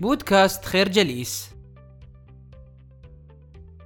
بودكاست 0.00 0.64
خير 0.64 0.88
جليس. 0.88 1.50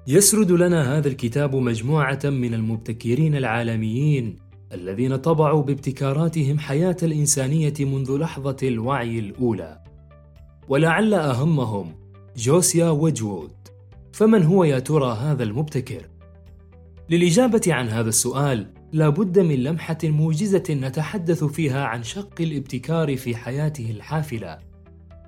يسرد 0.07 0.51
لنا 0.51 0.99
هذا 0.99 1.09
الكتاب 1.09 1.57
مجموعة 1.57 2.21
من 2.25 2.55
المبتكرين 2.55 3.37
العالميين 3.37 4.37
الذين 4.73 5.17
طبعوا 5.17 5.63
بابتكاراتهم 5.63 6.59
حياة 6.59 6.97
الإنسانية 7.03 7.75
منذ 7.81 8.17
لحظة 8.19 8.57
الوعي 8.63 9.19
الأولى. 9.19 9.83
ولعل 10.69 11.15
أهمهم 11.15 11.95
جوسيا 12.37 12.91
ويجوود 12.91 13.53
فمن 14.13 14.43
هو 14.43 14.65
يا 14.65 14.79
ترى 14.79 15.13
هذا 15.13 15.43
المبتكر؟ 15.43 16.09
للإجابة 17.11 17.63
عن 17.67 17.89
هذا 17.89 18.09
السؤال 18.09 18.67
لا 18.93 19.09
بد 19.09 19.39
من 19.39 19.63
لمحة 19.63 19.99
موجزة 20.05 20.65
نتحدث 20.71 21.45
فيها 21.45 21.85
عن 21.85 22.03
شق 22.03 22.41
الابتكار 22.41 23.17
في 23.17 23.37
حياته 23.37 23.91
الحافلة. 23.91 24.70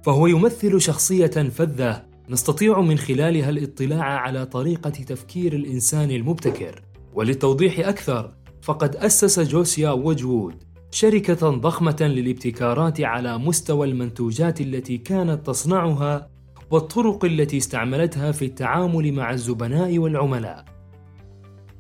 فهو 0.03 0.27
يمثل 0.27 0.81
شخصية 0.81 1.27
فذة 1.27 2.05
نستطيع 2.29 2.81
من 2.81 2.99
خلالها 2.99 3.51
الاطلاع 3.51 4.05
على 4.05 4.47
طريقة 4.47 4.91
تفكير 4.91 5.53
الإنسان 5.53 6.11
المبتكر 6.11 6.83
وللتوضيح 7.15 7.79
أكثر 7.79 8.35
فقد 8.63 8.97
أسس 8.97 9.41
جوسيا 9.41 9.91
وجوود 9.91 10.55
شركة 10.91 11.51
ضخمة 11.51 11.97
للابتكارات 12.01 13.01
على 13.01 13.39
مستوى 13.39 13.87
المنتوجات 13.87 14.61
التي 14.61 14.99
كانت 14.99 15.47
تصنعها 15.47 16.29
والطرق 16.71 17.25
التي 17.25 17.57
استعملتها 17.57 18.33
في 18.33 18.45
التعامل 18.45 19.13
مع 19.13 19.31
الزبناء 19.31 19.99
والعملاء. 19.99 20.65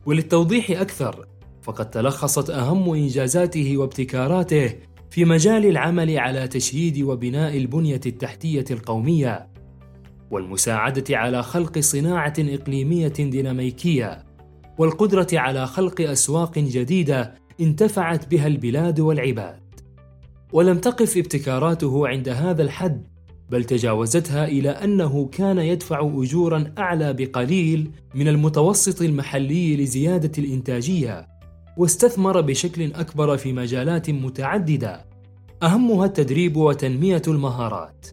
وللتوضيح 0.06 0.70
أكثر، 0.70 1.26
فقد 1.62 1.90
تلخصت 1.90 2.50
أهم 2.50 2.94
إنجازاته 2.94 3.76
وابتكاراته 3.76 4.74
في 5.12 5.24
مجال 5.24 5.66
العمل 5.66 6.18
على 6.18 6.48
تشييد 6.48 7.02
وبناء 7.02 7.56
البنية 7.56 8.00
التحتية 8.06 8.64
القومية، 8.70 9.48
والمساعدة 10.30 11.16
على 11.16 11.42
خلق 11.42 11.78
صناعة 11.78 12.34
إقليمية 12.38 13.08
ديناميكية، 13.08 14.24
والقدرة 14.78 15.26
على 15.32 15.66
خلق 15.66 16.00
أسواق 16.00 16.58
جديدة 16.58 17.34
انتفعت 17.60 18.30
بها 18.30 18.46
البلاد 18.46 19.00
والعباد. 19.00 19.60
ولم 20.52 20.78
تقف 20.78 21.16
ابتكاراته 21.16 22.08
عند 22.08 22.28
هذا 22.28 22.62
الحد 22.62 23.06
بل 23.50 23.64
تجاوزتها 23.64 24.44
إلى 24.44 24.70
أنه 24.70 25.28
كان 25.32 25.58
يدفع 25.58 26.00
أجورا 26.00 26.74
أعلى 26.78 27.12
بقليل 27.12 27.90
من 28.14 28.28
المتوسط 28.28 29.02
المحلي 29.02 29.76
لزيادة 29.76 30.32
الإنتاجية 30.38 31.26
واستثمر 31.76 32.40
بشكل 32.40 32.92
أكبر 32.92 33.36
في 33.36 33.52
مجالات 33.52 34.10
متعددة 34.10 35.11
أهمها 35.62 36.06
التدريب 36.06 36.56
وتنمية 36.56 37.22
المهارات. 37.28 38.06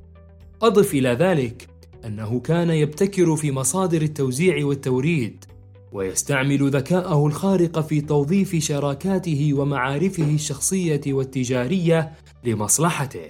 أضف 0.62 0.94
إلى 0.94 1.10
ذلك 1.10 1.68
أنه 2.06 2.40
كان 2.40 2.70
يبتكر 2.70 3.36
في 3.36 3.52
مصادر 3.52 4.02
التوزيع 4.02 4.66
والتوريد 4.66 5.46
ويستعمل 5.92 6.70
ذكاءه 6.70 7.28
الخارق 7.28 7.80
في 7.80 8.02
توظيف 8.02 8.56
شراكاته 8.56 9.54
ومعارفه 9.54 10.24
الشخصية 10.24 11.02
والتجارية 11.08 12.12
لمصلحته. 12.44 13.30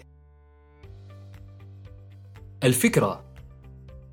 الفكرة 2.64 3.24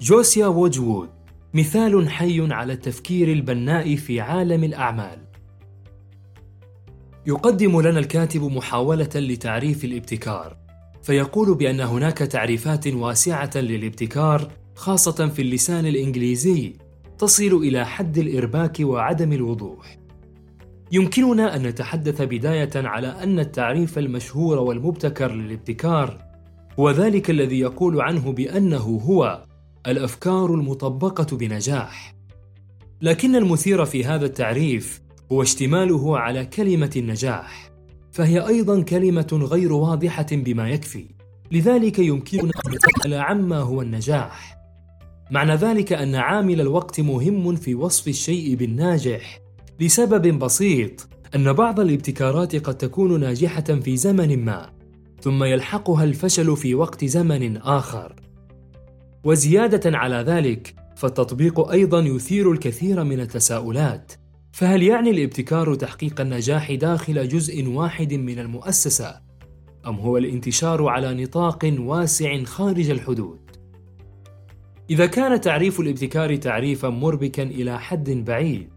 جوسيا 0.00 0.46
ووجوود 0.46 1.08
مثال 1.54 2.08
حي 2.08 2.52
على 2.52 2.72
التفكير 2.72 3.32
البناء 3.32 3.96
في 3.96 4.20
عالم 4.20 4.64
الأعمال. 4.64 5.25
يقدم 7.27 7.80
لنا 7.80 7.98
الكاتب 7.98 8.42
محاولة 8.42 9.08
لتعريف 9.14 9.84
الابتكار 9.84 10.56
فيقول 11.02 11.55
بأن 11.55 11.80
هناك 11.80 12.18
تعريفات 12.18 12.86
واسعة 12.86 13.50
للابتكار 13.55 14.52
خاصة 14.74 15.28
في 15.28 15.42
اللسان 15.42 15.86
الإنجليزي 15.86 16.72
تصل 17.18 17.55
إلى 17.55 17.86
حد 17.86 18.18
الإرباك 18.18 18.77
وعدم 18.80 19.33
الوضوح. 19.33 19.98
يمكننا 20.92 21.56
أن 21.56 21.62
نتحدث 21.62 22.23
بداية 22.23 22.70
على 22.74 23.08
أن 23.08 23.39
التعريف 23.39 23.98
المشهور 23.98 24.58
والمبتكر 24.58 25.33
للابتكار 25.33 26.18
هو 26.78 26.90
ذلك 26.90 27.30
الذي 27.30 27.61
يقول 27.61 28.01
عنه 28.01 28.33
بأنه 28.33 29.01
هو 29.06 29.45
الأفكار 29.86 30.55
المطبقة 30.55 31.36
بنجاح. 31.36 32.14
لكن 33.02 33.36
المثير 33.36 33.84
في 33.84 34.05
هذا 34.05 34.27
التعريف 34.27 35.05
هو 35.33 35.42
اشتماله 35.42 36.19
على 36.19 36.47
كلمة 36.47 36.91
النجاح 36.97 37.70
فهي 38.13 38.47
أيضا 38.47 38.83
كلمة 38.83 39.41
غير 39.51 39.73
واضحة 39.73 40.27
بما 40.33 40.70
يكفي 40.70 41.07
لذلك 41.53 41.98
يمكننا 41.98 42.53
أن 42.67 42.75
نسال 42.75 43.14
عما 43.14 43.59
هو 43.59 43.83
النجاح 43.83 44.57
معنى 45.31 45.55
ذلك 45.55 45.92
أن 45.92 46.14
عامل 46.14 46.61
الوقت 46.61 47.01
مهم 47.01 47.57
في 47.57 47.75
وصف 47.75 48.09
الشيء 48.09 48.55
بالناجح 48.55 49.41
لسبب 49.81 50.39
بسيط 50.39 51.09
أن 51.35 51.53
بعض 51.53 51.81
الابتكارات 51.81 52.57
قد 52.57 52.79
تكون 52.79 53.20
ناجحة 53.20 53.63
في 53.63 53.97
زمن 53.97 54.45
ما 54.45 54.70
ثم 55.20 55.45
يلحقها 55.45 56.05
الفشل 56.05 56.57
في 56.57 56.75
وقت 56.75 57.05
زمن 57.05 57.57
آخر. 57.57 58.17
وزيادة 59.25 59.98
على 59.98 60.17
ذلك، 60.17 60.75
فالتطبيق 60.97 61.70
أيضا 61.70 62.01
يثير 62.01 62.53
الكثير 62.53 63.05
من 63.05 63.20
التساؤلات، 63.20 64.13
فهل 64.56 64.83
يعني 64.83 65.11
الابتكار 65.11 65.74
تحقيق 65.74 66.20
النجاح 66.20 66.72
داخل 66.72 67.28
جزء 67.28 67.68
واحد 67.68 68.14
من 68.14 68.39
المؤسسة؟ 68.39 69.20
أم 69.86 69.94
هو 69.94 70.17
الانتشار 70.17 70.89
على 70.89 71.22
نطاق 71.22 71.74
واسع 71.78 72.42
خارج 72.44 72.90
الحدود؟ 72.90 73.40
إذا 74.90 75.06
كان 75.06 75.40
تعريف 75.40 75.80
الابتكار 75.80 76.36
تعريفا 76.36 76.89
مربكا 76.89 77.42
إلى 77.42 77.80
حد 77.80 78.11
بعيد، 78.11 78.68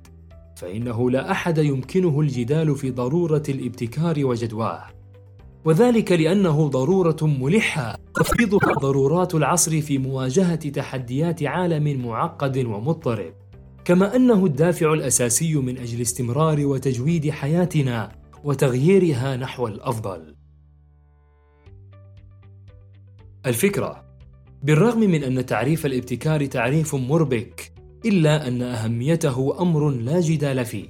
فإنه 0.56 1.12
لا 1.12 1.32
أحد 1.32 1.58
يمكنه 1.58 2.20
الجدال 2.20 2.76
في 2.76 2.92
ضرورة 2.92 3.44
الابتكار 3.50 4.26
وجدواه. 4.26 4.84
وذلك 5.66 6.12
لأنه 6.12 6.68
ضرورة 6.68 7.18
ملحة 7.22 7.98
تفرضها 8.16 8.74
ضرورات 8.74 9.36
العصر 9.36 9.82
في 9.82 9.98
مواجهة 9.98 10.70
تحديات 10.70 11.44
عالم 11.44 12.06
معقد 12.06 12.58
ومضطرب 12.58 13.34
كما 13.90 14.16
أنه 14.16 14.46
الدافع 14.46 14.94
الأساسي 14.94 15.56
من 15.56 15.78
أجل 15.78 16.02
استمرار 16.02 16.66
وتجويد 16.66 17.30
حياتنا 17.30 18.12
وتغييرها 18.44 19.38
نحو 19.38 19.68
الأفضل 19.68 20.36
الفكرة 23.46 24.06
بالرغم 24.64 25.00
من 25.00 25.24
أن 25.24 25.46
تعريف 25.46 25.86
الابتكار 25.86 26.46
تعريف 26.46 26.96
مربك 26.96 27.74
إلا 28.06 28.48
أن 28.48 28.62
أهميته 28.62 29.62
أمر 29.62 29.90
لا 29.90 30.20
جدال 30.20 30.66
فيه 30.66 30.90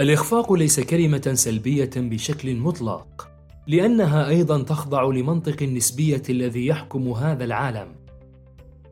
الإخفاق 0.00 0.52
ليس 0.52 0.80
كلمة 0.80 1.30
سلبية 1.34 1.90
بشكل 1.96 2.56
مطلق، 2.56 3.28
لأنها 3.66 4.28
أيضا 4.28 4.62
تخضع 4.62 5.02
لمنطق 5.02 5.62
النسبية 5.62 6.22
الذي 6.30 6.66
يحكم 6.66 7.08
هذا 7.08 7.44
العالم. 7.44 8.07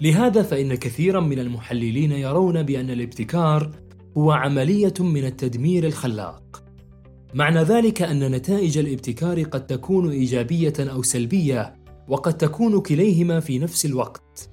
لهذا 0.00 0.42
فإن 0.42 0.74
كثيرا 0.74 1.20
من 1.20 1.38
المحللين 1.38 2.12
يرون 2.12 2.62
بأن 2.62 2.90
الابتكار 2.90 3.70
هو 4.16 4.30
عملية 4.32 4.94
من 5.00 5.24
التدمير 5.24 5.86
الخلاق. 5.86 6.62
معنى 7.34 7.62
ذلك 7.62 8.02
أن 8.02 8.30
نتائج 8.30 8.78
الابتكار 8.78 9.42
قد 9.42 9.66
تكون 9.66 10.10
إيجابية 10.10 10.72
أو 10.78 11.02
سلبية، 11.02 11.76
وقد 12.08 12.36
تكون 12.36 12.80
كليهما 12.80 13.40
في 13.40 13.58
نفس 13.58 13.86
الوقت. 13.86 14.50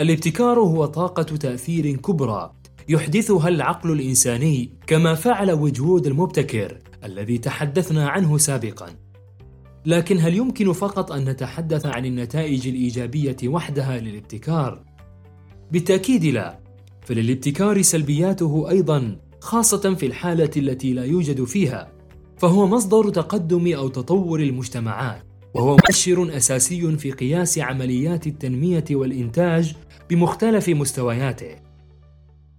الابتكار 0.00 0.58
هو 0.58 0.86
طاقة 0.86 1.22
تأثير 1.22 1.96
كبرى 1.96 2.52
يحدثها 2.88 3.48
العقل 3.48 3.92
الإنساني 3.92 4.72
كما 4.86 5.14
فعل 5.14 5.52
وجود 5.52 6.06
المبتكر 6.06 6.78
الذي 7.04 7.38
تحدثنا 7.38 8.08
عنه 8.08 8.38
سابقا. 8.38 8.86
لكن 9.86 10.18
هل 10.18 10.34
يمكن 10.34 10.72
فقط 10.72 11.12
أن 11.12 11.24
نتحدث 11.24 11.86
عن 11.86 12.04
النتائج 12.06 12.68
الإيجابية 12.68 13.36
وحدها 13.44 13.98
للابتكار؟ 13.98 14.84
بالتأكيد 15.72 16.24
لا، 16.24 16.60
فللابتكار 17.02 17.82
سلبياته 17.82 18.70
أيضا 18.70 19.16
خاصة 19.40 19.94
في 19.94 20.06
الحالة 20.06 20.50
التي 20.56 20.92
لا 20.92 21.04
يوجد 21.04 21.44
فيها، 21.44 21.92
فهو 22.36 22.66
مصدر 22.66 23.10
تقدم 23.10 23.74
أو 23.74 23.88
تطور 23.88 24.40
المجتمعات، 24.40 25.22
وهو 25.54 25.76
مؤشر 25.76 26.36
أساسي 26.36 26.96
في 26.96 27.10
قياس 27.10 27.58
عمليات 27.58 28.26
التنمية 28.26 28.84
والإنتاج 28.90 29.74
بمختلف 30.10 30.68
مستوياته. 30.68 31.56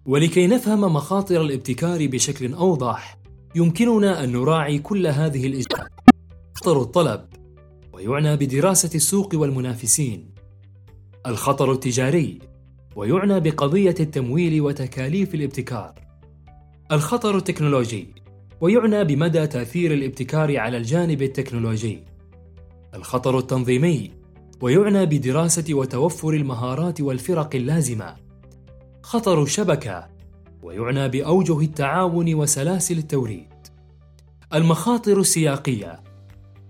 ولكي 0.05 0.47
نفهم 0.47 0.81
مخاطر 0.81 1.41
الابتكار 1.41 2.07
بشكل 2.07 2.53
أوضح 2.53 3.17
يمكننا 3.55 4.23
أن 4.23 4.31
نراعي 4.31 4.79
كل 4.79 5.07
هذه 5.07 5.47
الإجراءات 5.47 5.91
خطر 6.59 6.81
الطلب 6.81 7.21
ويعنى 7.93 8.35
بدراسة 8.35 8.89
السوق 8.95 9.29
والمنافسين. 9.33 10.29
الخطر 11.27 11.71
التجاري 11.71 12.39
ويعنى 12.95 13.39
بقضية 13.39 13.95
التمويل 13.99 14.61
وتكاليف 14.61 15.35
الابتكار. 15.35 15.93
الخطر 16.91 17.37
التكنولوجي 17.37 18.13
ويعنى 18.61 19.03
بمدى 19.03 19.47
تأثير 19.47 19.93
الابتكار 19.93 20.57
على 20.57 20.77
الجانب 20.77 21.21
التكنولوجي. 21.21 22.03
الخطر 22.95 23.37
التنظيمي 23.37 24.11
ويعنى 24.61 25.05
بدراسة 25.05 25.73
وتوفر 25.73 26.29
المهارات 26.29 27.01
والفرق 27.01 27.55
اللازمة. 27.55 28.15
خطر 29.03 29.43
الشبكة 29.43 30.07
ويعنى 30.63 31.09
بأوجه 31.09 31.59
التعاون 31.59 32.33
وسلاسل 32.33 32.97
التوريد. 32.97 33.49
المخاطر 34.53 35.19
السياقية 35.19 36.08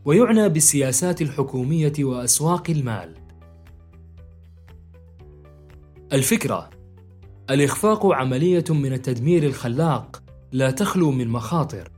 ويعنى 0.10 0.50
بالسياسات 0.50 1.22
الحكومية 1.22 1.94
وأسواق 2.00 2.70
المال. 2.70 3.14
الفكرة 6.14 6.70
الإخفاق 7.50 8.06
عملية 8.06 8.64
من 8.70 8.94
التدمير 8.94 9.44
الخلاق 9.44 10.24
لا 10.52 10.72
تخلو 10.72 11.12
من 11.12 11.28
مخاطر. 11.28 11.92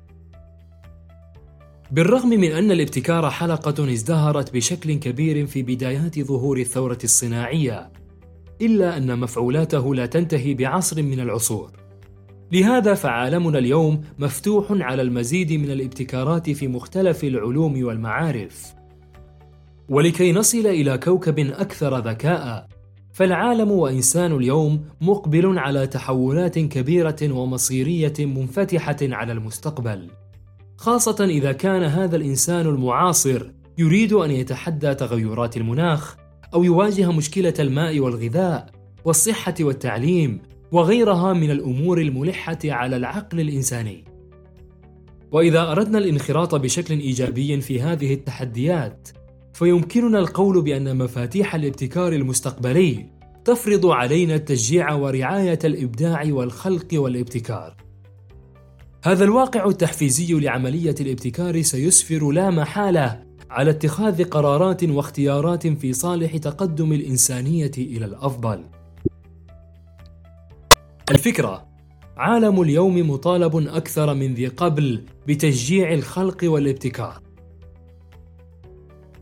بالرغم 1.92 2.30
من 2.30 2.52
أن 2.52 2.72
الابتكار 2.72 3.30
حلقة 3.30 3.94
ازدهرت 3.94 4.54
بشكل 4.54 4.94
كبير 4.94 5.46
في 5.48 5.64
بدايات 5.64 6.20
ظهور 6.20 6.58
الثورة 6.58 7.00
الصناعية 7.04 7.92
إلا 8.62 8.98
أن 8.98 9.20
مفعولاته 9.20 9.96
لا 9.96 10.06
تنتهي 10.06 10.54
بعصر 10.54 11.04
من 11.04 11.20
العصور. 11.20 11.81
لهذا 12.52 12.94
فعالمنا 12.94 13.58
اليوم 13.58 14.02
مفتوح 14.20 14.66
على 14.72 15.02
المزيد 15.02 15.54
من 15.54 15.72
الابتكارات 15.72 16.50
في 16.50 16.68
مختلف 16.68 17.24
العلوم 17.24 17.84
والمعارف. 17.84 18.74
ولكي 19.90 20.32
نصل 20.34 20.68
إلى 20.68 20.98
كوكب 20.98 21.40
أكثر 21.40 22.00
ذكاء 22.00 22.68
فالعالم 23.14 23.72
وإنسان 23.72 24.36
اليوم 24.36 24.86
مقبل 25.02 25.60
على 25.60 25.88
تحولات 25.88 26.60
كبيرة 26.60 27.32
ومصيرية 27.32 28.14
منفتحة 28.20 28.98
على 29.02 29.34
المستقبل. 29.34 30.10
خاصة 30.78 31.26
إذا 31.26 31.52
كان 31.52 31.84
هذا 31.84 32.16
الإنسان 32.16 32.68
المعاصر 32.68 33.52
يريد 33.78 34.14
أن 34.14 34.32
يتحدى 34.32 34.96
تغيرات 34.96 35.58
المناخ 35.58 36.16
أو 36.54 36.64
يواجه 36.64 37.12
مشكلة 37.12 37.54
الماء 37.60 38.00
والغذاء 38.00 38.70
والصحة 39.06 39.56
والتعليم. 39.60 40.51
وغيرها 40.72 41.34
من 41.34 41.52
الأمور 41.52 42.02
الملحة 42.02 42.60
على 42.66 42.96
العقل 42.96 43.40
الإنساني. 43.40 44.04
وإذا 45.32 45.72
أردنا 45.72 45.98
الانخراط 45.98 46.56
بشكل 46.56 47.00
إيجابي 47.00 47.62
في 47.62 47.82
هذه 47.82 48.14
التحديات 48.14 49.10
فيمكننا 49.54 50.20
القول 50.20 50.62
بأن 50.62 50.98
مفاتيح 50.98 51.56
الابتكار 51.56 52.14
المستقبلي 52.14 53.06
تفرض 53.46 53.86
علينا 53.86 54.36
التشجيع 54.36 54.94
ورعاية 54.94 55.60
الإبداع 55.64 56.24
والخلق 56.30 56.88
والابتكار. 56.94 57.76
هذا 59.04 59.24
الواقع 59.24 59.66
التحفيزي 59.66 60.34
لعملية 60.34 60.96
الابتكار 61.02 61.62
سيسفر 61.62 62.32
لا 62.32 62.50
محالة 62.50 63.24
على 63.50 63.72
اتخاذ 63.72 64.24
قرارات 64.24 64.84
واختيارات 64.84 65.68
في 65.68 65.94
صالح 65.94 66.38
تقدم 66.38 66.94
الإنسانية 66.94 67.72
إلى 67.78 68.06
الأفضل. 68.06 68.64
الفكرة 71.12 71.68
عالم 72.18 72.62
اليوم 72.62 73.10
مطالب 73.12 73.68
أكثر 73.68 74.14
من 74.14 74.34
ذي 74.34 74.48
قبل 74.48 75.06
بتشجيع 75.28 75.94
الخلق 75.94 76.38
والابتكار. 76.44 77.22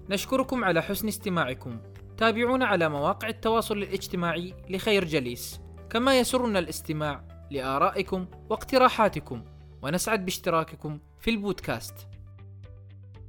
نشكركم 0.10 0.64
على 0.64 0.82
حسن 0.82 1.08
استماعكم. 1.08 1.80
تابعونا 2.18 2.66
على 2.66 2.90
مواقع 2.90 3.28
التواصل 3.28 3.78
الاجتماعي 3.78 4.54
لخير 4.70 5.06
جليس، 5.06 5.60
كما 5.90 6.20
يسرنا 6.20 6.60
الاستماع 6.60 7.24
لآرائكم 7.52 8.26
واقتراحاتكم، 8.50 9.44
ونسعد 9.82 10.26
باشتراككم 10.26 11.00
في 11.20 11.30
البودكاست. 11.32 11.96